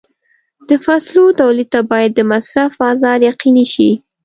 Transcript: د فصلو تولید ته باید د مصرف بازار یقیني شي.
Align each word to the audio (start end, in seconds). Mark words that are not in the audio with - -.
د 0.67 0.71
فصلو 0.85 1.23
تولید 1.41 1.67
ته 1.73 1.79
باید 1.91 2.11
د 2.15 2.21
مصرف 2.31 2.71
بازار 2.81 3.17
یقیني 3.29 3.65
شي. 3.73 3.91